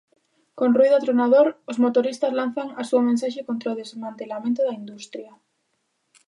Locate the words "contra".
3.47-3.73